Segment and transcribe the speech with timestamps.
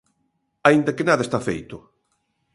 [0.67, 1.75] Aínda que nada está feito.